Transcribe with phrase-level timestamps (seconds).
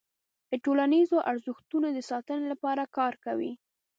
[0.49, 3.51] د ټولنیزو ارزښتونو د ساتنې لپاره کار کوي.